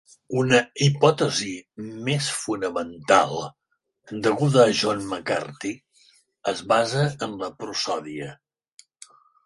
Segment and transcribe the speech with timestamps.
[0.43, 1.51] Una hipótesi
[2.07, 3.37] més fonamental
[4.29, 5.77] deguda a John McCarthy
[6.57, 8.37] es basa en la prosòdia.